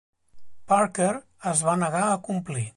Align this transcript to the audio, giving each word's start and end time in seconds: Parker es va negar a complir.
Parker 0.71 1.11
es 1.53 1.63
va 1.69 1.79
negar 1.85 2.05
a 2.09 2.19
complir. 2.31 2.69